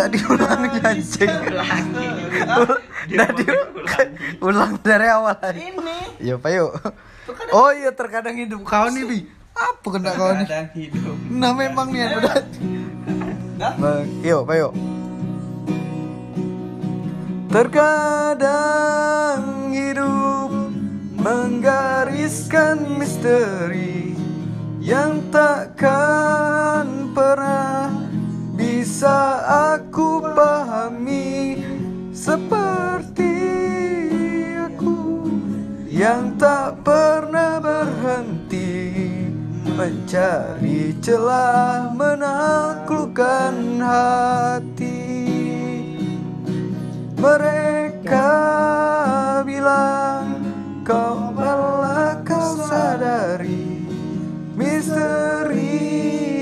nggak 0.00 0.16
diulangi 0.16 0.80
anjing. 0.80 1.28
Lagi. 1.52 2.08
nggak 3.12 4.08
ulang. 4.40 4.80
dari 4.80 5.12
awal 5.12 5.36
lagi 5.36 5.60
Ini. 5.60 6.16
Iya 6.16 6.40
pak 6.40 6.50
yuk. 6.56 6.72
Oh 7.52 7.68
iya 7.68 7.92
terkadang 7.92 8.32
hidup 8.40 8.64
kau 8.64 8.88
nih 8.88 9.04
bi. 9.04 9.28
Apa 9.52 9.86
kena 9.92 10.16
kau 10.16 10.32
nih? 10.32 10.48
Hidup. 10.72 11.20
nah 11.28 11.52
memang 11.52 11.92
nih 11.92 12.16
udah 12.16 12.40
Dah. 13.60 13.76
yuk 14.24 14.48
pak 14.48 14.56
yuk. 14.56 14.72
Terkadang 17.50 18.94
hidup 19.74 20.48
menggariskan 21.20 22.96
misteri 22.96 24.16
yang 24.80 25.20
takkan 25.28 27.12
pernah 27.12 27.99
bisa 28.80 29.44
aku 29.76 30.24
pahami 30.32 31.60
seperti 32.16 33.36
aku 34.56 35.28
yang 35.84 36.32
tak 36.40 36.80
pernah 36.80 37.60
berhenti 37.60 38.96
mencari 39.76 40.96
celah 40.96 41.92
menaklukkan 41.92 43.84
hati. 43.84 45.12
Mereka 47.20 48.32
bilang 49.44 50.40
kau 50.88 51.28
malah 51.36 52.16
kau 52.24 52.56
sadari 52.64 53.84
Misteri 54.56 56.39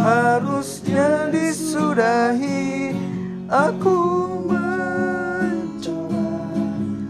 harusnya 0.00 1.28
disudahi 1.28 2.96
Aku 3.50 3.98
mencoba. 4.46 6.22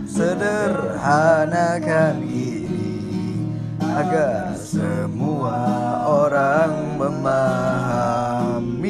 Sederhanakan 0.09 2.25
ini 2.25 3.45
Agar 3.85 4.57
semua 4.57 5.61
orang 6.09 6.97
memahami. 6.97 8.89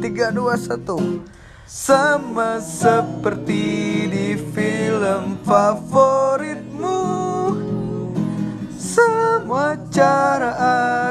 Tiga 0.00 0.32
dua 0.32 0.56
satu. 0.56 1.20
Sama 1.68 2.64
seperti 2.64 4.08
di 4.08 4.40
film 4.56 5.36
favoritmu 5.44 6.69
semua 8.90 9.78
cara 9.94 10.50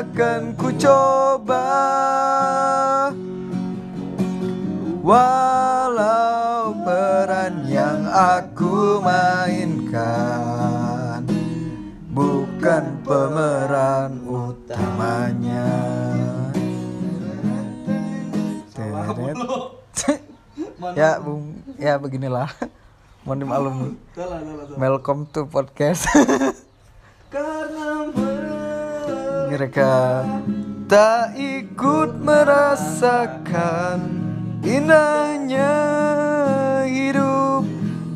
akan 0.03 0.51
ku 0.59 0.67
coba 0.75 1.63
walau 4.99 6.75
peran 6.83 7.63
yang 7.71 8.03
aku 8.11 8.99
mainkan 8.99 10.43
bukan 12.11 12.99
pemeran 13.07 14.27
utamanya. 14.27 15.71
Ya 20.95 21.15
bung. 21.19 21.63
Ya 21.79 21.95
beginilah. 21.95 22.51
Mohon 23.23 23.39
dimaklum 23.39 23.75
Salah, 24.15 24.39
salah, 24.39 24.63
salah. 24.67 24.79
welcome 24.79 25.27
to 25.31 25.43
podcast 25.47 26.07
mereka 29.59 30.23
tak 30.87 31.35
ikut 31.35 32.23
merasakan 32.23 33.99
indahnya 34.63 35.75
hidup. 36.87 37.67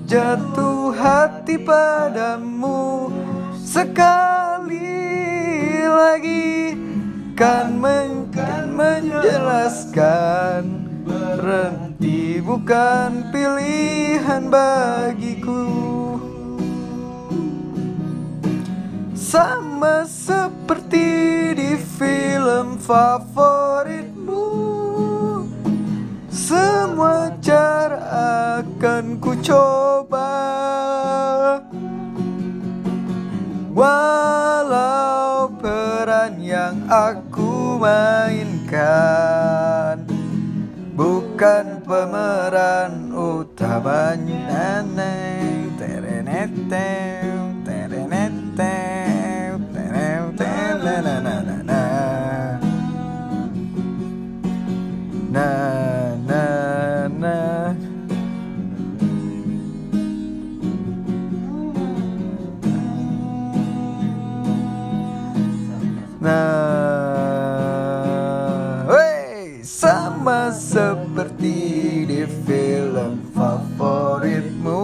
Jatuh 0.08 0.96
hati 0.96 1.60
padamu 1.60 3.12
sekali 3.60 5.04
lagi. 5.84 6.80
Kan 7.36 7.76
men 7.76 8.32
kan 8.32 8.72
menjelaskan 8.72 10.64
berhenti 11.04 12.40
bukan 12.40 13.36
pilihan 13.36 14.48
bagiku. 14.48 15.68
Sama 19.12 19.73
seperti 20.08 21.08
di 21.56 21.76
film 21.76 22.78
favoritmu. 22.80 24.48
Semua 26.34 27.30
cara 27.42 28.02
akan 28.54 29.22
ku 29.22 29.34
coba 29.42 30.34
Walau 33.74 35.50
peran 35.58 36.38
yang 36.42 36.86
aku 36.86 37.82
mainkan 37.82 39.98
Bukan 40.94 41.82
pemeran 41.82 43.10
utamanya. 43.14 44.86
Neneng 44.86 45.74
terenetem 45.74 47.66
terenetem 47.66 48.93
na 50.84 50.96
na 51.02 51.16
na 51.26 51.36
na 51.48 51.58
na. 51.64 51.80
Na 55.34 55.48
na 56.28 56.44
na. 57.22 57.36
Nah, 67.14 68.84
wey, 68.90 69.60
sama 69.62 70.50
seperti 70.50 72.08
di 72.10 72.24
film 72.48 73.20
favoritmu 73.36 74.83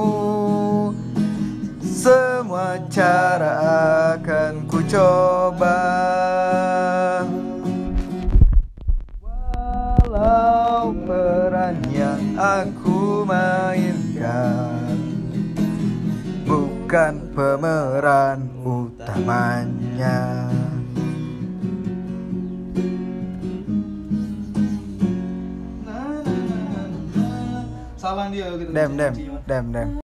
Đem 28.73 28.97
đem, 28.97 29.13
đem 29.47 29.71
đem. 29.73 29.98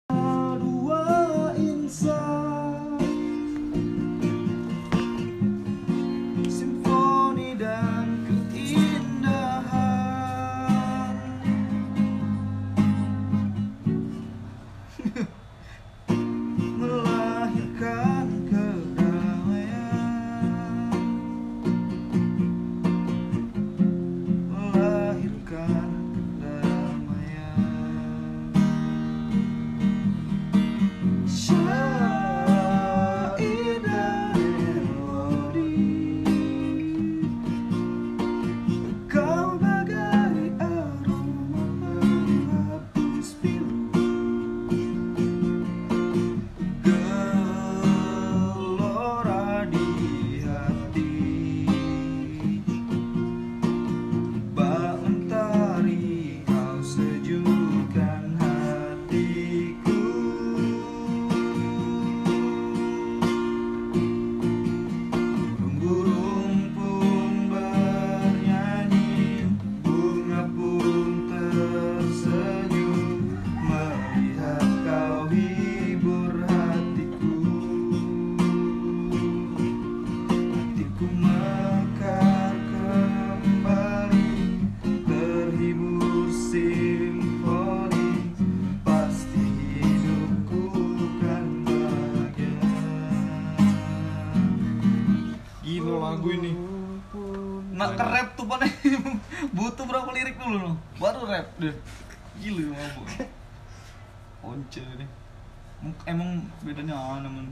Emang 106.05 106.29
bedanya 106.61 106.93
aneh 106.93 107.27
men 107.27 107.47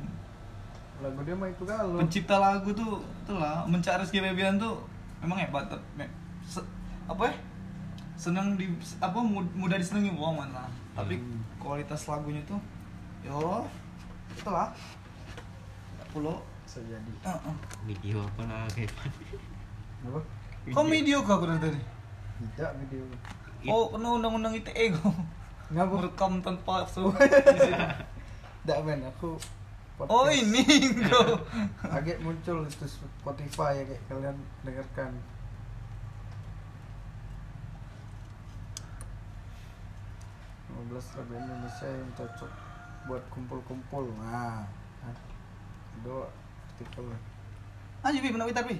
lagu 1.00 1.20
dia 1.22 1.34
mah 1.34 1.48
itu 1.48 1.64
galau 1.64 1.98
pencipta 1.98 2.38
lagu 2.38 2.70
tuh 2.72 3.02
itulah 3.20 3.66
mencari 3.66 4.00
Rizky 4.00 4.20
Febian 4.20 4.56
tuh 4.56 4.78
memang 5.20 5.38
hebat 5.38 5.68
me- 5.94 6.12
se- 6.44 6.64
apa 7.04 7.28
ya? 7.28 7.34
Senang 8.16 8.56
di 8.56 8.70
apa 8.98 9.20
mud- 9.20 9.52
mudah 9.54 9.76
disenangi 9.76 10.12
bohong 10.12 10.38
lah 10.40 10.70
tapi 10.94 11.18
Hmm. 11.18 11.42
kualitas 11.58 12.06
lagunya 12.06 12.40
tuh 12.44 12.62
yo 13.22 13.66
itulah. 14.32 14.70
Nggak 15.94 16.08
perlu 16.10 16.36
bisa 16.64 16.80
jadi. 16.84 17.12
Heeh. 17.22 17.56
video 17.84 18.18
apa 18.22 18.42
lah 18.46 18.64
kayak 18.70 18.94
apa? 20.04 20.20
Kok 20.70 20.86
video. 20.86 21.18
kau 21.22 21.36
aku 21.36 21.46
dari 21.48 21.60
tadi? 21.62 21.82
Tidak 22.46 22.72
video. 22.80 23.04
Oh 23.66 23.90
kena 23.90 24.08
undang-undang 24.14 24.54
ITE 24.54 24.94
kau 24.94 25.12
ngapa? 25.70 25.94
Merekam 25.98 26.40
tanpa 26.40 26.86
su 26.94 27.10
tidak 28.64 28.80
men 28.88 29.04
aku 29.04 29.36
oh 29.36 30.08
podcast. 30.08 30.40
ini 30.40 30.64
kau 31.04 31.36
agak 32.00 32.18
muncul 32.24 32.64
itu 32.64 32.88
Spotify 32.88 33.84
ya 33.84 33.84
kayak 33.92 34.04
kalian 34.08 34.38
dengarkan. 34.64 35.12
belas 40.84 41.16
lagu 41.16 41.32
Indonesia 41.32 41.88
yang 41.88 42.12
cocok 42.14 42.52
buat 43.08 43.24
kumpul-kumpul. 43.32 44.04
Nah 44.20 44.68
dua 46.04 46.28
artikel. 46.70 47.08
Aja 48.04 48.20
bi 48.20 48.30
benar 48.30 48.52
bi. 48.52 48.78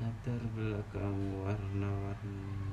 Latar 0.00 0.42
belakang 0.56 1.18
warna-warni 1.44 2.71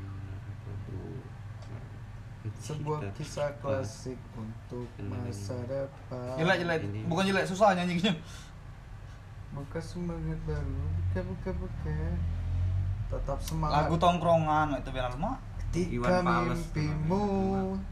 sebuah 2.58 2.98
Kita- 3.00 3.16
kisah 3.16 3.50
klasik 3.58 4.20
untuk 4.34 4.88
masa 5.02 5.56
depan 5.64 6.36
jelek 6.36 6.58
jelek 6.60 6.80
bukan 7.06 7.24
jelek 7.26 7.46
susah 7.46 7.74
nyanyinya 7.74 8.14
buka 9.50 9.80
semangat 9.80 10.40
baru 10.44 10.78
buka 11.10 11.20
buka 11.26 11.50
buka 11.58 11.98
tetap 13.10 13.40
semangat 13.42 13.86
lagu 13.86 13.96
tongkrongan 13.98 14.78
itu 14.78 14.90
biar 14.90 15.14
mah 15.18 15.38
ketika 15.70 16.22
mimpimu 16.22 17.26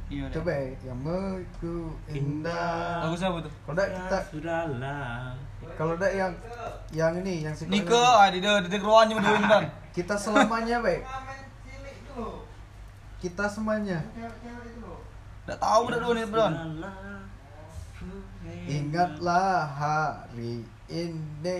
Iya, 0.07 0.25
coba 0.31 0.49
ya, 0.49 0.65
yang 0.81 0.99
begitu 1.03 1.75
indah 2.09 3.05
lagu 3.05 3.13
siapa 3.13 3.37
tuh 3.39 3.53
kalau 3.61 3.73
enggak 3.75 3.89
kita 3.91 4.17
Ya, 4.17 4.25
sudahlah 4.25 5.33
kalau 5.73 5.93
enggak 5.93 6.13
yang 6.15 6.33
yang 6.89 7.13
ini 7.21 7.43
yang 7.43 7.53
si 7.53 7.67
Nike, 7.67 7.91
ah 7.93 8.29
di 8.29 8.39
di 8.39 8.77
dua 8.77 9.05
dan. 9.05 9.65
kita 9.91 10.13
selamanya 10.13 10.77
baik 10.79 11.01
kita 13.17 13.49
semuanya 13.49 13.99
Enggak 15.47 15.63
tahu 15.63 15.81
udah 15.87 15.99
dua 16.03 16.13
nih, 16.19 16.27
Bron. 16.27 16.53
Ingatlah 18.67 19.63
hari 19.63 20.67
ini 20.91 21.59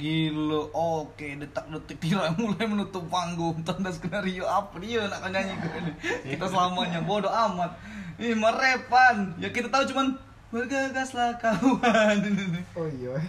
Gila, 0.00 0.72
oke 0.72 1.28
detak-detik 1.44 2.00
Tira 2.00 2.32
mulai 2.40 2.64
menutup 2.64 3.04
panggung 3.12 3.60
tanda 3.60 3.92
skenario 3.92 4.48
apa 4.48 4.72
dia 4.80 5.04
nak 5.04 5.28
nyanyi 5.28 5.52
ini. 5.52 5.92
Kita 6.32 6.48
selamanya 6.48 7.04
bodoh 7.04 7.28
amat. 7.28 7.76
Ih, 8.16 8.32
merepan. 8.32 9.36
Ya 9.36 9.52
kita 9.52 9.68
tahu 9.68 9.84
cuman 9.92 10.16
bergegaslah 10.48 11.36
kawan. 11.36 12.18
oh 12.80 12.88
iya 12.88 13.20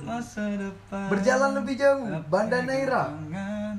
masa 0.00 0.44
depan. 0.50 1.06
Berjalan 1.08 1.50
lebih 1.54 1.74
jauh, 1.74 2.02
Banda 2.26 2.58
Neira. 2.62 3.12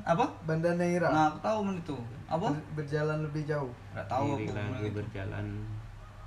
Apa? 0.01 0.25
Banda 0.43 0.71
Neira 0.73 1.09
Nah, 1.09 1.25
aku 1.27 1.37
tahu 1.39 1.59
men 1.63 1.77
itu. 1.77 1.97
Apa? 2.25 2.47
Ber- 2.47 2.65
berjalan 2.75 3.17
lebih 3.21 3.43
jauh 3.43 3.73
Enggak 3.91 4.07
tahu 4.07 4.25
aku. 4.37 4.45
itu. 4.45 4.89
berjalan 4.93 5.45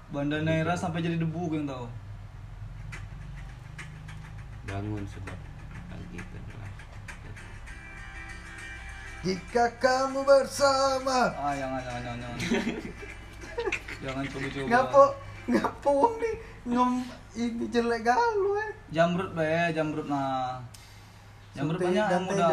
Banda 0.08 0.38
Neira 0.40 0.74
sampai 0.74 1.00
jadi 1.00 1.16
debu 1.16 1.50
yang 1.52 1.64
tahu. 1.64 1.86
bangun 4.62 5.02
sebab 5.04 5.34
pagi 5.88 6.22
telah 6.22 6.70
jika 9.20 9.64
kamu 9.76 10.22
bersama 10.22 11.30
Ah, 11.32 11.50
jangan 11.52 11.82
jangan 11.82 12.02
jangan. 12.04 12.18
Jangan, 12.38 12.76
jangan 14.02 14.24
coba-coba. 14.24 14.66
ngapo 14.68 15.04
ngapo 15.44 15.92
nih 16.16 16.34
ngom 16.64 16.90
ini 17.32 17.64
jelek 17.68 18.04
galu 18.04 18.60
eh 18.60 18.70
Jamrut 18.92 19.32
be, 19.32 19.48
jamrut 19.72 20.04
nah. 20.04 20.60
Jamrut 21.56 21.80
Surti 21.80 21.86
banyak 21.88 22.06
yang 22.12 22.24
muda. 22.28 22.48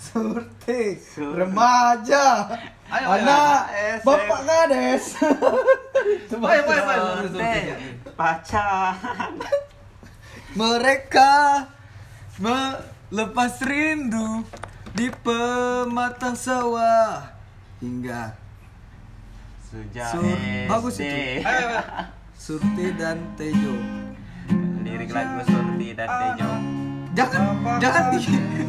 Surti, 0.00 0.82
remaja, 1.12 2.48
Ayo, 2.88 3.06
anak, 3.20 3.68
ayo. 3.68 3.94
bapak 4.00 4.40
ngades. 4.48 5.04
Ayo, 5.20 6.40
ayo, 6.40 6.62
ayo, 6.64 7.04
ayo. 7.20 7.28
Teh, 7.36 7.62
pacar 8.16 8.96
Mereka 10.56 11.32
melepas 12.40 13.60
rindu 13.60 14.40
di 14.96 15.12
pematang 15.20 16.32
sawah 16.32 17.28
hingga 17.78 18.32
sejak 19.68 20.10
Sur- 20.16 20.66
bagus 20.66 20.96
itu. 20.96 21.44
Ayo, 21.44 21.76
ayo. 21.76 21.80
Surti 22.50 22.90
dan 22.98 23.14
Tejo. 23.38 23.78
lirik 24.82 25.14
lagu 25.14 25.38
Surti 25.46 25.94
dan 25.94 26.10
Tejo 26.10 26.50
Jangan 27.14 27.78
jangan 27.78 28.04
di 28.10 28.18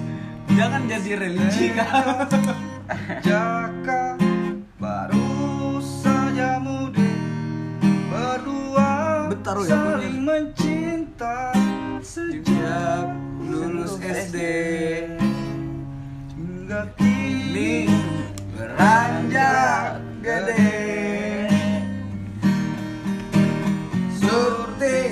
jangan 0.62 0.82
jadi 0.86 1.12
religi 1.18 1.74
kan. 1.74 2.30
Jaka 3.26 4.22
baru 4.78 5.82
saja 5.82 6.62
mudik 6.62 7.18
Berdua 8.06 9.26
Bentar, 9.34 9.58
oh 9.58 9.66
ya, 9.66 9.74
saling 9.74 10.30
mencinta 10.30 11.50
Sejak 12.06 13.10
lulus 13.42 13.98
SD 13.98 14.38
Hingga 16.38 16.86
kini 17.02 17.90
beranjak 18.54 19.98
gede. 20.22 20.91
Surti, 24.82 25.11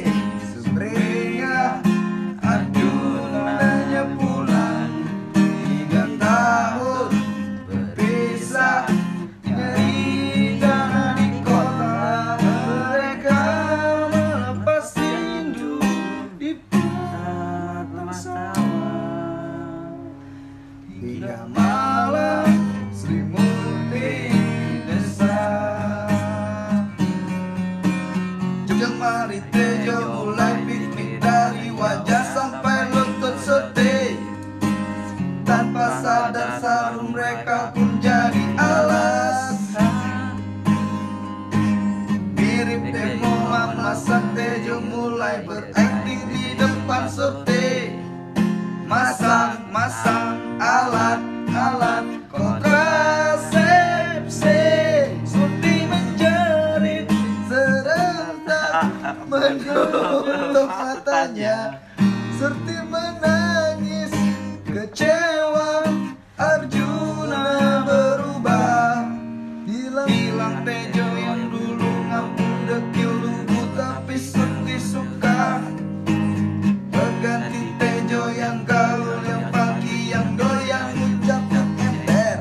yang 78.67 78.99
yang 79.23 79.43
pagi 79.53 80.11
yang 80.11 80.35
goyang 80.35 80.91
ember 81.23 82.39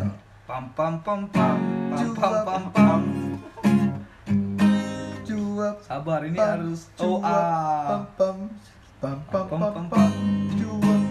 pam 0.48 0.64
pam 0.74 0.94
pam 1.04 1.20
pam 1.30 1.58
pam 1.92 2.08
pam 2.16 2.34
pam 2.42 2.62
pam 2.74 3.02
cuap 5.22 5.76
sabar 5.84 6.20
ini 6.26 6.38
harus 6.40 6.90
oh 6.98 7.22
ah 7.22 8.02
pam 8.16 8.50
pam 8.98 9.18
pam 9.30 9.46
pam 9.46 9.60
pam 9.60 9.86
pam 9.86 10.10
cuap 10.56 11.02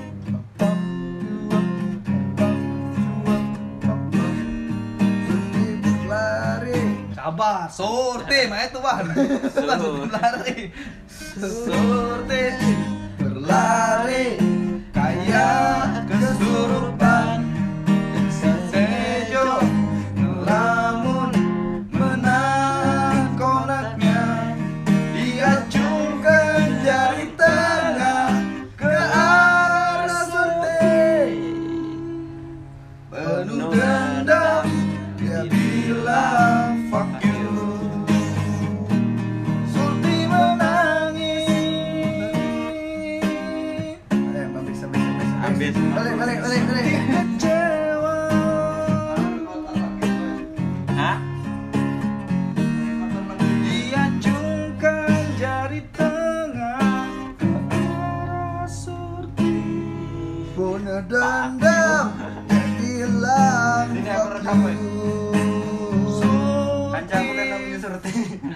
Sabar, 7.28 7.68
mah 8.48 8.64
itu 8.64 8.80
lari, 8.80 10.72
berlari 13.20 14.47
kayak 15.28 16.08
kesurupan 16.08 17.17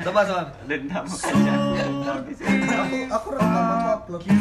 Coba, 0.02 0.20
coba. 0.24 0.42
Dendam 0.66 1.06
aku 1.12 1.16
aku 3.08 3.28
rekam 3.32 3.66
aku 3.68 3.88
upload 3.92 4.22
di 4.22 4.34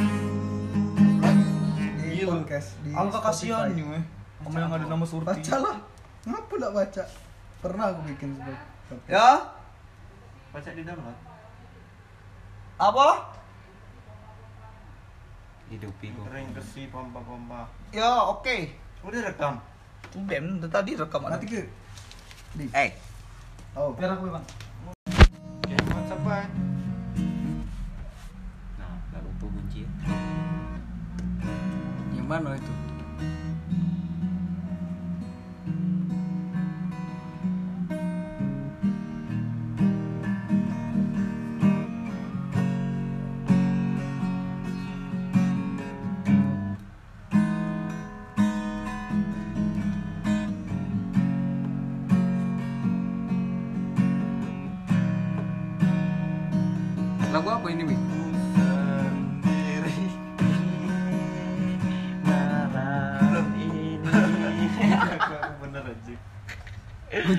Gila. 2.17 2.33
podcast 2.35 2.69
di 2.81 2.91
Angka 2.91 3.19
kasihan 3.21 3.69
nih, 3.71 3.85
weh. 3.87 4.03
Kamu 4.41 4.57
yang 4.57 4.73
ada 4.73 4.87
nama 4.87 5.05
Surti. 5.05 5.27
baca 5.27 5.57
lah 5.59 5.77
ngapa 6.21 6.53
nggak 6.55 6.73
baca 6.75 7.03
pernah 7.61 7.85
aku 7.89 8.01
bikin 8.07 8.29
sebuah 8.35 8.59
podcast. 8.87 9.09
Ya, 9.09 9.29
Baca 10.51 10.71
di 10.71 10.83
download. 10.83 11.19
apa? 12.77 13.09
Hidupi 15.69 16.07
kok. 16.11 16.25
Kering 16.27 16.51
kesi 16.53 16.83
pompa-pompa. 16.89 17.69
Ya, 17.91 18.11
oke. 18.27 18.57
Udah 19.01 19.21
rekam. 19.23 19.55
Ben, 20.25 20.59
tadi 20.67 20.93
rekaman. 20.93 21.31
nanti 21.31 21.47
ke 21.47 21.63
di 22.51 22.67
Eh, 22.75 22.91
oh 23.73 23.95
biar 23.95 24.11
aku 24.11 24.27
bang. 24.27 24.43
Nah, 26.31 26.47
gak 29.11 29.19
lupa 29.19 29.51
kunci. 29.51 29.83
Yang 32.15 32.27
mana 32.31 32.55
itu? 32.55 32.80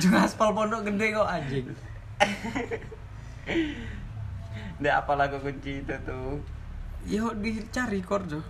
Ujung 0.01 0.17
aspal 0.17 0.49
pondok 0.49 0.81
gede 0.89 1.13
kok 1.13 1.29
anjing. 1.29 1.77
Nggak 4.81 4.95
apa 4.97 5.11
lagu 5.13 5.37
kunci 5.37 5.85
itu 5.85 5.93
tuh. 6.01 6.41
Yo 7.05 7.37
dicari 7.37 8.01
chord 8.01 8.25
Jo. 8.25 8.41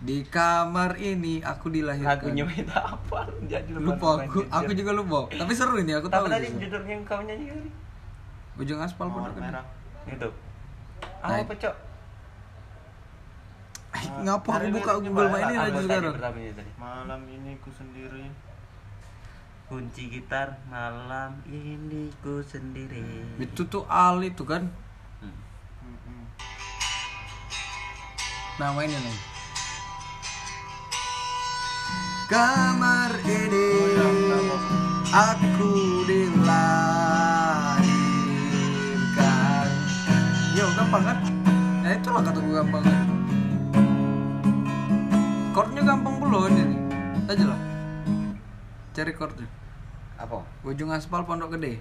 Di 0.00 0.24
kamar 0.24 0.96
ini 0.96 1.44
aku 1.44 1.68
dilahirkan. 1.68 2.16
Lagunya 2.16 2.48
itu 2.48 2.72
apa? 2.72 3.28
Jadi 3.44 3.76
lupa 3.76 4.24
aku, 4.24 4.40
aku 4.48 4.72
juga 4.72 4.96
lupa. 4.96 5.28
Tapi 5.36 5.52
seru 5.52 5.76
ini 5.76 5.92
aku 5.92 6.08
tahu. 6.08 6.32
Tapi 6.32 6.32
tadi 6.32 6.48
itu. 6.48 6.64
judulnya 6.64 6.92
yang 6.96 7.04
kau 7.04 7.20
nyanyi 7.20 7.44
kali. 7.52 7.70
Ujung 8.56 8.80
aspal 8.80 9.12
gede. 9.12 9.36
merah. 9.36 9.64
Itu. 10.08 10.32
Nah, 11.20 11.44
Apa 11.44 11.52
cok? 11.60 11.74
Eh, 13.90 14.04
ngapa 14.24 14.48
aku 14.48 14.66
buka 14.80 14.92
Google 15.04 15.28
ini 15.28 15.54
tadi 15.60 15.78
sekarang? 15.84 16.14
tadi? 16.16 16.72
Malam 16.80 17.20
ini 17.28 17.60
ku 17.60 17.68
sendiri. 17.68 18.32
Kunci 19.70 20.10
gitar 20.10 20.58
malam 20.66 21.38
ini 21.46 22.10
ku 22.26 22.42
sendiri. 22.42 23.06
Itu 23.38 23.70
tuh 23.70 23.86
Al 23.86 24.18
itu 24.26 24.42
kan 24.42 24.66
Hmm. 25.22 25.30
Mm-mm. 25.86 26.26
namanya 28.58 28.98
nih. 28.98 29.14
kamar 32.26 33.14
ini 33.22 33.70
aku 35.14 35.70
dilahirkan 36.10 37.86
Yo 40.58 40.66
gampang 40.74 41.14
kan? 41.14 41.18
Nah 41.86 41.94
itulah 41.94 42.26
kata 42.26 42.42
gue 42.42 42.54
gampang 42.58 42.82
kan. 42.82 43.06
Chordnya 45.54 45.82
gampang 45.94 46.14
belum 46.18 46.58
ini. 46.58 46.74
Aja 47.30 47.54
lah. 47.54 47.60
Cari 48.98 49.14
chordnya. 49.14 49.59
Apa? 50.20 50.44
Ujung 50.62 50.92
aspal 50.92 51.24
pondok 51.24 51.56
gede. 51.56 51.80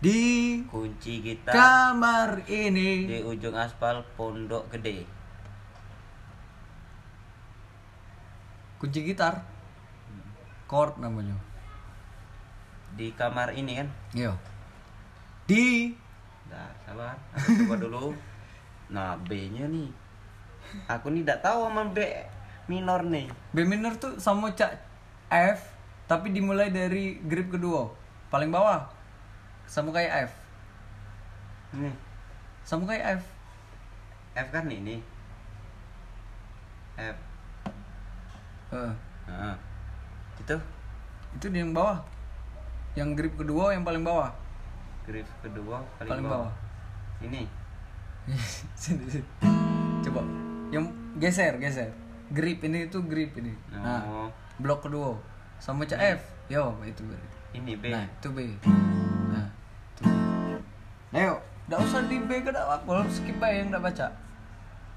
Di 0.00 0.60
Kunci 0.68 1.20
gitar 1.20 1.52
kamar 1.52 2.44
di 2.44 2.68
ini. 2.68 3.20
ujung 3.20 3.52
aspal 3.52 4.04
pondok 4.16 4.72
gede. 4.72 5.04
Kunci 8.80 9.00
gitar. 9.04 9.44
Chord 10.64 10.96
namanya. 10.96 11.36
Di 12.96 13.12
kamar 13.12 13.52
ini 13.52 13.80
kan? 13.80 13.88
Yo. 14.12 14.32
Di 15.44 15.92
Nah, 16.44 16.70
sabar. 16.84 17.16
Aku 17.36 17.50
coba 17.64 17.76
dulu. 17.76 18.04
Nah, 18.84 19.16
B-nya 19.16 19.64
nih. 19.64 19.88
Aku 20.86 21.08
nih 21.08 21.24
tidak 21.24 21.40
tahu 21.40 21.66
sama 21.66 21.88
B 21.88 22.04
minor 22.68 23.00
nih. 23.00 23.26
B 23.50 23.64
minor 23.64 23.96
tuh 23.96 24.20
sama 24.20 24.52
cak 24.52 24.76
F 25.32 25.73
tapi 26.04 26.28
dimulai 26.32 26.68
dari 26.68 27.16
grip 27.24 27.48
kedua. 27.48 27.88
Paling 28.28 28.52
bawah. 28.52 28.84
Sama 29.64 29.88
kayak 29.96 30.28
F. 30.28 30.32
Nih, 31.80 31.94
sama 32.62 32.84
kayak 32.84 33.20
F. 33.20 33.24
F 34.36 34.48
kan 34.52 34.68
ini. 34.68 35.00
F. 37.00 37.18
Heeh. 38.70 38.92
Nah, 39.24 39.56
itu? 40.44 40.56
Itu 41.40 41.46
di 41.48 41.58
yang 41.64 41.72
bawah. 41.72 42.04
Yang 42.94 43.08
grip 43.16 43.34
kedua 43.40 43.72
yang 43.72 43.82
paling 43.82 44.04
bawah. 44.04 44.30
Grip 45.08 45.26
kedua 45.40 45.80
paling, 45.98 46.10
paling, 46.12 46.26
bawah, 46.28 46.52
bawah. 46.52 46.52
Ini. 47.24 47.42
Sini, 48.80 49.04
sini. 49.08 49.26
coba. 50.04 50.22
Yang 50.68 50.84
geser 51.16 51.56
geser. 51.56 51.90
Grip 52.28 52.60
ini 52.64 52.88
itu 52.88 53.00
grip 53.04 53.36
ini. 53.40 53.52
Nah 53.72 54.00
Oh, 54.04 54.28
blok 54.60 54.84
kedua 54.84 55.33
sama 55.64 55.80
cak 55.88 55.96
F 55.96 56.20
yo 56.52 56.76
itu 56.84 57.00
ini 57.56 57.72
B. 57.72 57.88
nah 57.88 58.04
itu 58.04 58.28
B 58.28 58.52
nah 59.32 59.48
itu 59.96 60.04
nah 61.08 61.20
yuk 61.24 61.40
nggak 61.72 61.80
usah 61.80 62.04
di 62.04 62.20
B 62.20 62.44
ke 62.44 62.52
dak 62.52 62.68
aku 62.68 63.00
skip 63.08 63.40
aja 63.40 63.64
yang 63.64 63.72
nggak 63.72 63.80
baca 63.80 64.06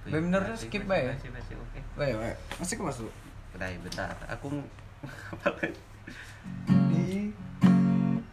B 0.07 0.12
Masih, 0.19 0.67
skip 0.67 0.83
aja 0.88 1.15
Masih, 1.15 1.31
masih, 1.36 1.55
oke. 1.59 1.79
Weh, 2.00 2.15
masih 2.63 2.79
ke 2.79 2.83
masuk. 2.88 3.12
Kedai 3.51 3.75
bentar. 3.83 4.15
Aku 4.31 4.63
apa 5.36 5.47
lagi? 5.51 5.75
di 6.88 7.36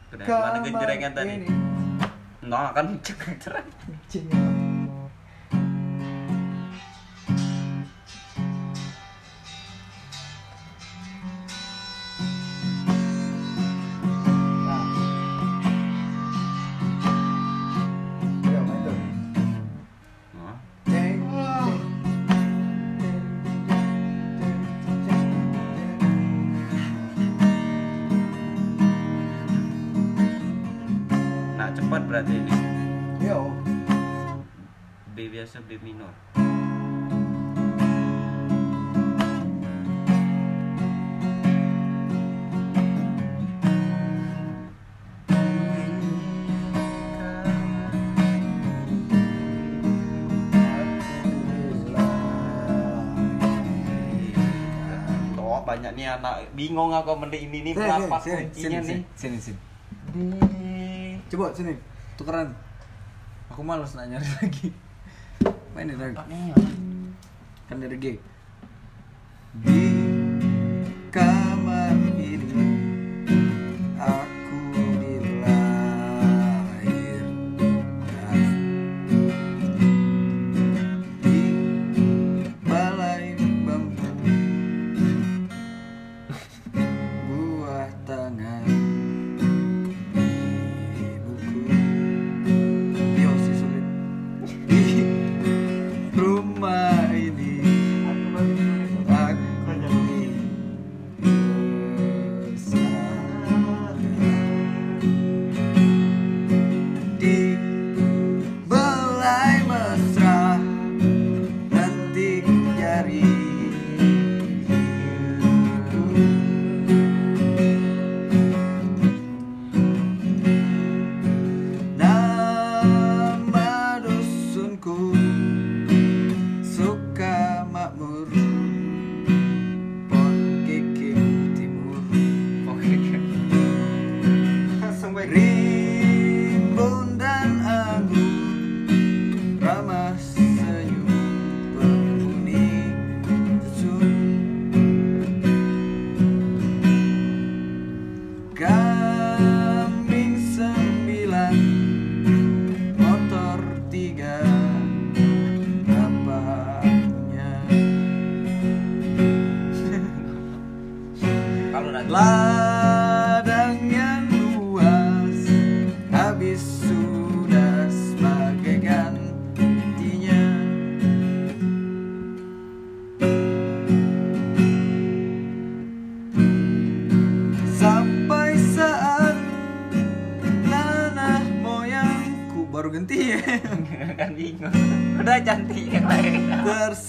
Kedai 0.06 0.22
mana 0.22 0.62
kamar 0.62 0.62
genjrengan 0.62 1.12
tadi? 1.18 1.34
Nah, 2.46 2.70
kan 2.70 2.94
genjreng. 3.02 3.66
Kucing 3.66 4.53
berarti 32.14 32.30
ini. 32.38 32.54
Yo. 33.26 33.50
B 35.18 35.26
biasa 35.34 35.58
B 35.66 35.82
minor. 35.82 36.14
Banyak 55.64 55.96
nih 55.96 56.06
anak 56.06 56.44
bingung 56.54 56.92
aku 56.92 57.16
mending 57.18 57.50
ini 57.50 57.58
nih 57.66 57.72
Sini, 57.72 57.82
berapa 57.82 58.16
sini, 58.20 58.36
kuncinya 58.52 58.78
sini, 58.84 58.90
nih. 58.94 59.00
Sini, 59.16 59.38
sini. 59.42 59.58
Di- 60.14 61.16
Coba 61.32 61.50
sini, 61.56 61.72
tukeran. 62.14 62.54
Aku 63.50 63.62
malas 63.62 63.94
nak 63.94 64.10
nyari 64.10 64.26
lagi. 64.40 64.68
Mainin 65.74 65.98
lagi. 65.98 66.18
Kan 67.66 67.82
dari 67.82 67.96
G. 67.98 68.06
Di 69.62 69.82
kamar 71.14 71.94
ini 71.94 72.73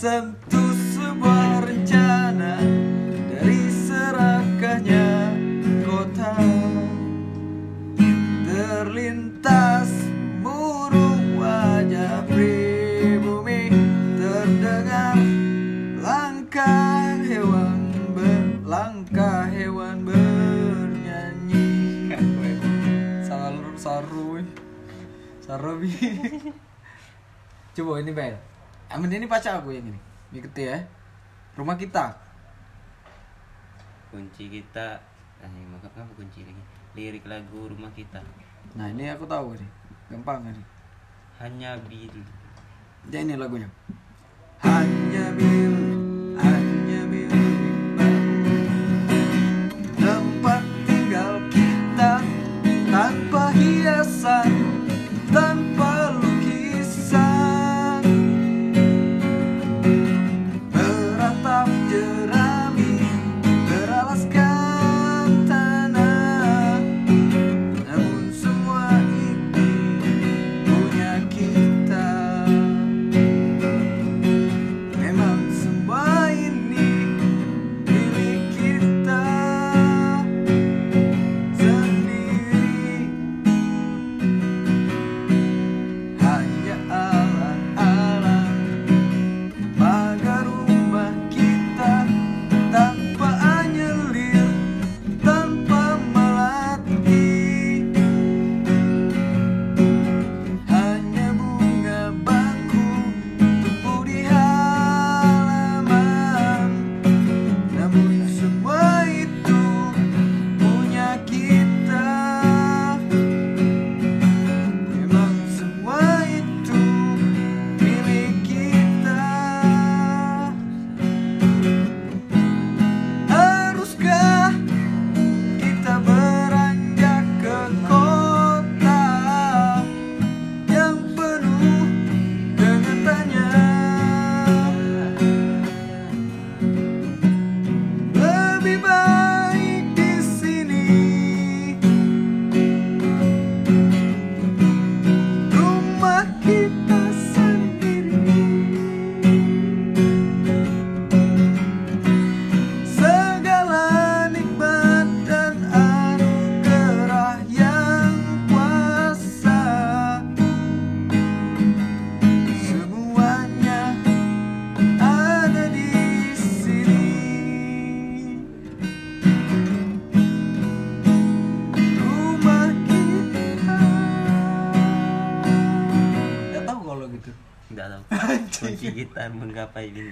Tersentuh 0.05 0.77
sebuah 0.93 1.65
rencana 1.65 2.61
Dari 3.25 3.65
serakahnya 3.73 5.33
kota. 5.81 6.37
Terlintas 8.45 9.89
burung 10.45 11.41
wajah 11.41 12.21
pribumi 12.29 13.73
Terdengar. 14.21 15.17
Langkah 15.97 17.17
hewan 17.25 17.89
Langkah 18.61 19.49
hewan 19.49 20.05
bernyanyi. 20.05 21.65
Salur 23.25 23.73
saru 23.73 24.45
Sarobi 25.41 25.97
Coba 27.73 28.05
ini 28.05 28.13
Bel 28.13 28.34
Amin 28.95 29.11
ini 29.11 29.27
pacar 29.27 29.59
aku 29.59 29.75
yang 29.75 29.91
ini. 29.91 29.99
Ikuti 30.31 30.71
ya. 30.71 30.79
Rumah 31.59 31.75
kita. 31.75 32.15
Kunci 34.07 34.47
kita. 34.47 35.03
Eh 35.43 35.51
maka 35.67 35.91
apa 35.91 36.07
kunci 36.15 36.47
lagi? 36.47 36.63
Lirik 36.95 37.27
lagu 37.27 37.67
rumah 37.67 37.91
kita. 37.91 38.23
Nah 38.73 38.89
ini 38.89 39.13
aku 39.13 39.29
tahu 39.29 39.53
nih 39.53 39.69
Gampang 40.09 40.41
nih 40.41 40.65
Hanya 41.37 41.77
bil 41.85 42.09
Jadi 43.05 43.29
ini 43.29 43.35
lagunya 43.37 43.69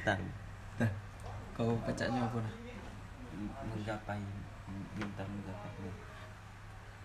bintang 0.04 0.20
Dah. 0.76 0.92
Kau 1.56 1.80
bacanya 1.80 2.28
apa 2.28 2.38
nah? 2.44 2.54
menggapai 3.72 4.20
bintang 5.00 5.28
menggapai 5.32 5.88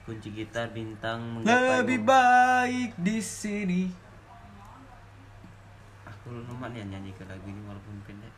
kunci 0.03 0.29
gitar 0.35 0.67
bintang 0.75 1.23
menggapai 1.31 1.79
Lebih 1.79 2.01
baik 2.03 2.91
di 2.99 3.23
sini. 3.23 3.83
aku 6.03 6.43
lumayan 6.43 6.75
ya 6.75 6.99
nyanyi 6.99 7.15
ke 7.15 7.23
lagu 7.23 7.47
ini 7.47 7.63
walaupun 7.63 8.03
pendek 8.03 8.35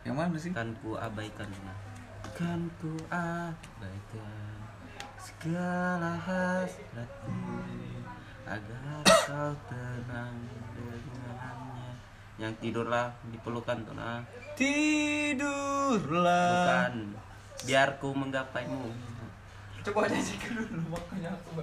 Yang 0.00 0.16
mana 0.16 0.36
sih? 0.40 0.50
kan 0.56 0.72
ku 0.80 0.96
abaikan 0.96 1.48
nah. 1.60 1.76
kan 2.32 2.60
ku 2.80 2.96
abaikan 3.12 4.56
segala 5.20 6.16
hasratku 6.24 7.36
agar 8.48 9.04
kau 9.28 9.52
tenang 9.68 10.36
yang 12.36 12.52
tidurlah 12.58 13.14
dipelukan 13.28 13.78
tuh 13.82 13.94
nah 13.94 14.20
Tidurlah. 14.54 16.50
bukan 16.50 16.94
biar 17.62 17.88
ku 17.96 18.10
menggapaimu 18.10 18.90
Coba 19.84 20.08
nyanyikan 20.08 20.52
dulu 20.56 20.80
makanya 20.90 21.30
aku. 21.30 21.60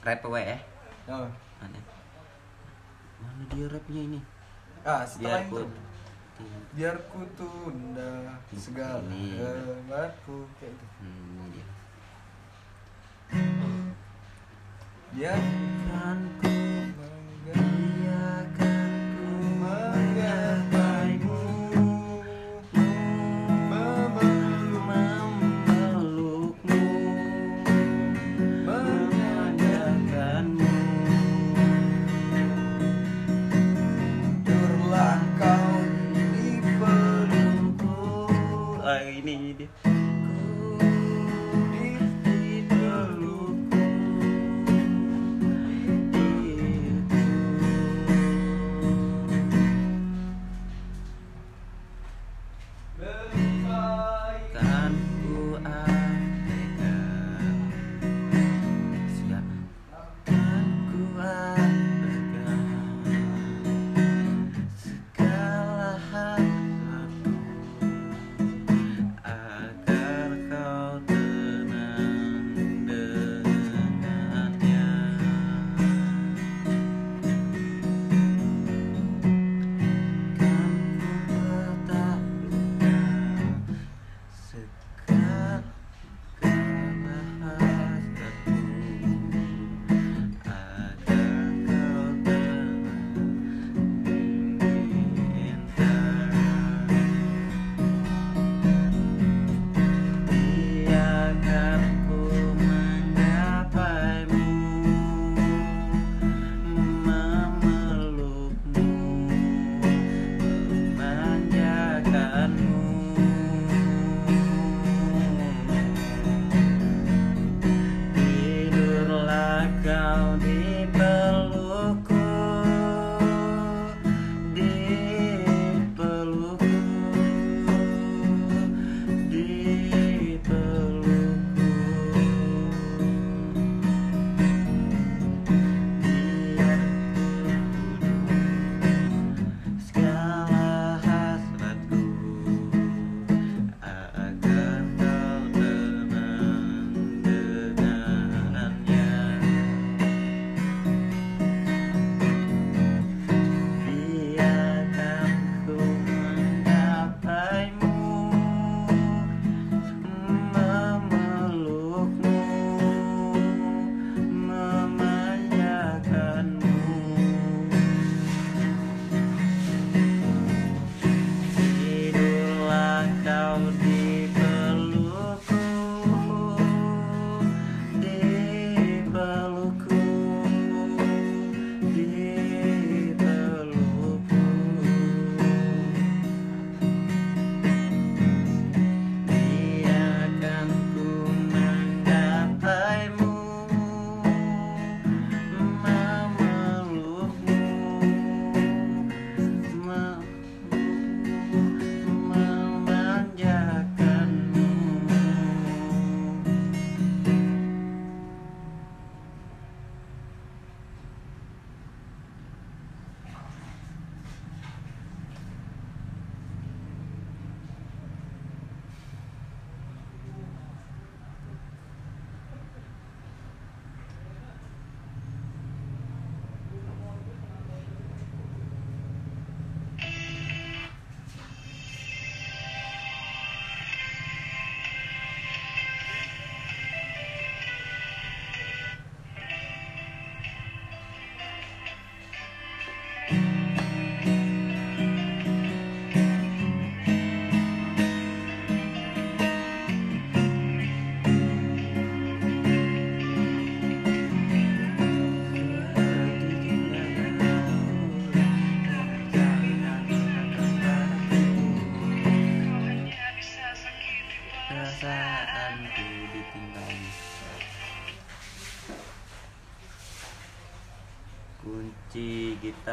rap 0.00 0.22
we 0.24 0.42
eh 0.42 0.60
Oh. 1.06 1.26
mana 1.58 1.78
mana 3.20 3.42
dia 3.48 3.66
rapnya 3.66 4.02
ini 4.04 4.20
Ah, 4.80 5.04
setelah 5.04 5.40
biar 5.40 5.44
itu. 5.44 5.52
ku 5.52 5.68
Biar 6.72 6.96
ku 7.06 7.20
tunda 7.36 8.12
segala 8.50 9.04
Ini. 9.04 9.36
hebatku 9.36 10.48
kayak 10.56 10.72
gitu. 10.72 10.86
hmm, 10.98 11.52
Biar 15.10 15.36
kan 15.84 16.18
ku 16.40 16.54
ku 17.44 17.79
menggapaimu 19.90 20.89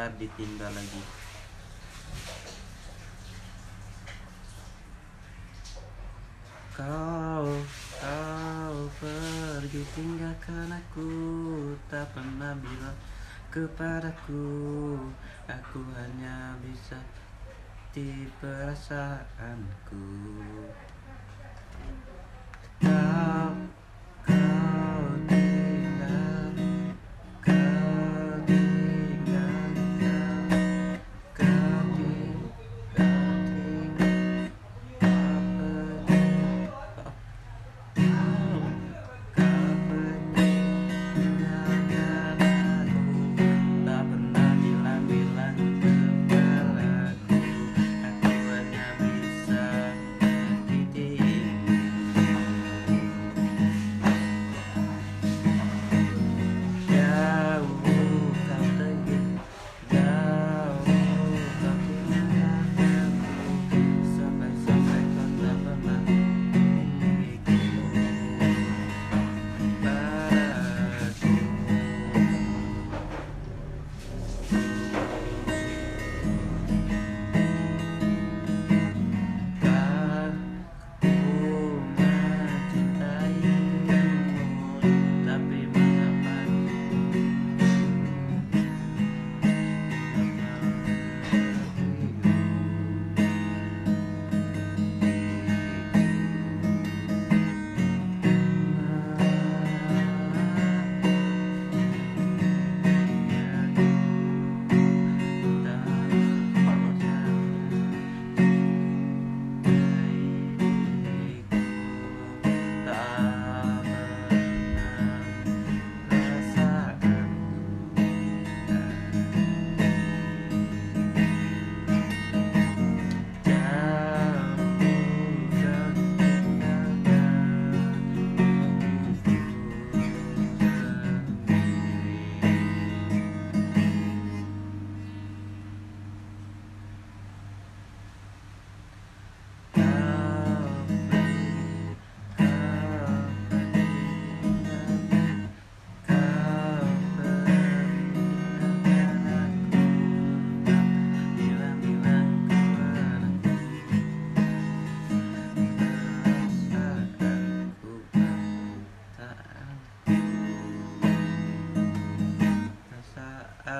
ntar 0.07 0.23
ditinggal 0.23 0.71
lagi. 0.71 1.03
Kau 6.71 7.51
kau 7.99 8.77
pergi 9.03 9.83
tinggalkan 9.91 10.71
aku. 10.71 11.11
Tak 11.91 12.07
pernah 12.15 12.55
bilang 12.55 12.95
kepadaku 13.51 14.95
aku 15.51 15.83
hanya 15.99 16.55
bisa 16.63 17.03
di 17.91 18.31
perasaanku. 18.39 20.07
Kau 22.79 23.66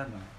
no. 0.06 0.37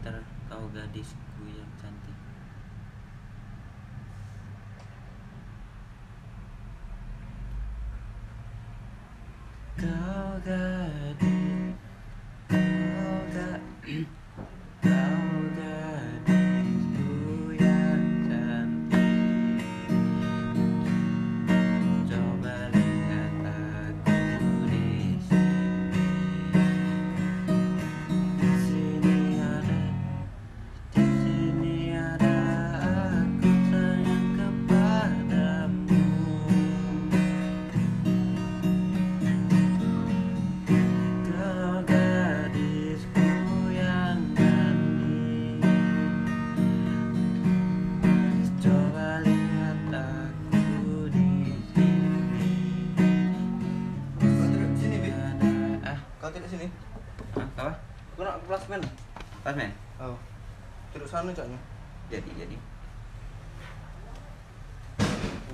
Twitter 0.00 0.24
kau 0.48 0.64
gadisku 0.72 1.44
yang 1.44 1.68
cantik. 1.76 2.16
Kau 9.76 10.40
gadis 10.40 10.89
sana 61.10 61.34
caknya. 61.34 61.58
Jadi 62.06 62.30
jadi. 62.38 62.56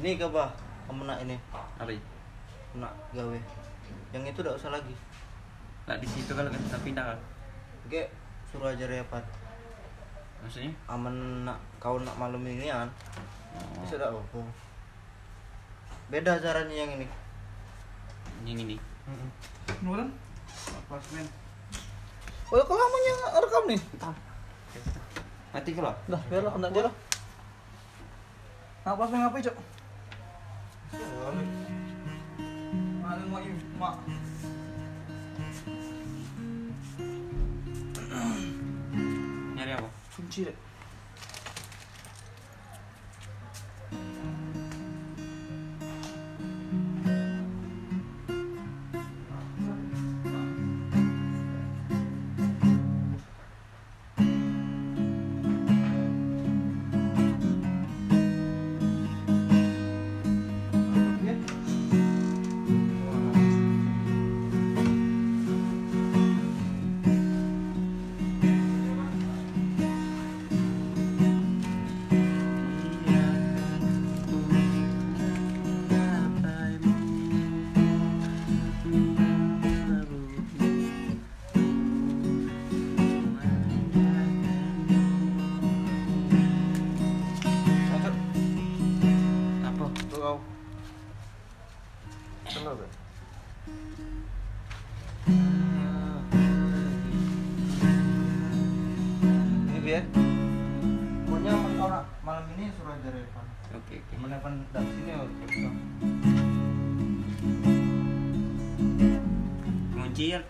Ini 0.04 0.20
ke 0.20 0.28
bah? 0.28 0.52
Kamu 0.84 1.08
nak 1.08 1.24
ini, 1.24 1.34
ya? 1.34 1.96
nak 2.76 2.92
gawe. 3.16 3.38
Yang 4.12 4.36
itu 4.36 4.38
udah 4.44 4.54
usah 4.54 4.70
lagi. 4.70 4.92
Lah 5.88 5.96
di 5.96 6.04
situ 6.04 6.36
kalau 6.36 6.52
kita 6.52 6.78
pindah 6.84 7.16
kan. 7.16 7.20
Oke, 7.88 8.12
suruh 8.52 8.76
aja 8.76 8.84
repot. 8.84 9.24
Maksudnya? 10.44 10.76
Aman 10.86 11.48
nak 11.48 11.58
kau 11.80 11.96
nak 11.96 12.14
malam 12.20 12.44
ini 12.44 12.68
kan? 12.68 12.92
Oh, 13.56 13.82
Bisa 13.82 13.96
tak 13.96 14.12
apa. 14.12 14.40
Beda 16.12 16.38
caranya 16.38 16.76
yang 16.76 16.90
ini. 17.00 17.06
yang 18.44 18.58
ini. 18.62 18.76
Nuran? 19.80 20.12
Pas 20.86 21.02
men. 21.16 21.26
Oh, 22.52 22.62
kalau 22.62 22.78
lamanya 22.78 23.14
rekam 23.42 23.64
nih. 23.66 23.80
Mati 25.54 25.70
kalau. 25.76 25.94
Dah, 26.10 26.22
biarlah, 26.30 26.52
enggak 26.56 26.72
dia 26.72 26.82
lah. 26.86 26.94
Sih 28.86 29.18
ngapain, 29.18 29.44
Cok? 29.44 29.56
Mak. 33.76 33.94
Nyari 39.52 39.72
apa? 39.76 39.88
Kunci 40.16 40.48
deh. 40.48 40.56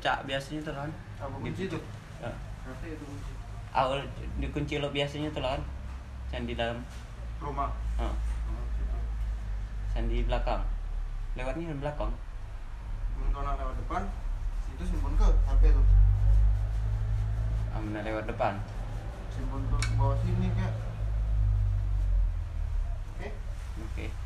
Cak 0.07 0.23
biasanya 0.23 0.63
tuh 0.63 0.75
kan. 0.79 0.91
Apa 1.19 1.35
kunci 1.43 1.67
tuh? 1.67 1.83
Ya. 2.23 2.31
Itu 2.87 3.03
kunci. 3.03 3.33
Awal 3.75 4.07
dikunci 4.39 4.79
lo 4.79 4.95
biasanya 4.95 5.35
tuh 5.35 5.43
kan. 5.43 5.59
Yang 6.31 6.43
di 6.47 6.55
dalam. 6.55 6.79
Rumah. 7.43 7.75
Situ. 7.99 8.97
yang 9.99 10.07
di 10.07 10.23
belakang. 10.23 10.63
Lewatnya 11.35 11.75
di 11.75 11.79
belakang. 11.83 12.15
Temen 13.17 13.29
kau 13.35 13.43
nak 13.43 13.59
lewat 13.59 13.75
depan, 13.81 14.03
situ 14.63 14.85
simpan 14.85 15.13
ke 15.19 15.29
HP 15.49 15.75
tuh. 15.75 15.87
Benar 17.77 18.03
lewat 18.07 18.25
depan. 18.31 18.55
Simpan 19.33 19.61
ke 19.73 19.77
bawah 19.99 20.17
sini 20.23 20.49
kayak. 20.55 20.75
Oke. 23.17 23.29
Oke. 23.83 24.07
Biarkan 24.09 24.26